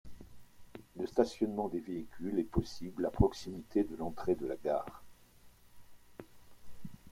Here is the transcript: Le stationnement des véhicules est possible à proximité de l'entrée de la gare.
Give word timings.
Le 0.97 1.05
stationnement 1.05 1.67
des 1.69 1.79
véhicules 1.79 2.39
est 2.39 2.43
possible 2.43 3.05
à 3.05 3.11
proximité 3.11 3.83
de 3.83 3.95
l'entrée 3.97 4.33
de 4.33 4.47
la 4.47 4.55
gare. 4.55 5.03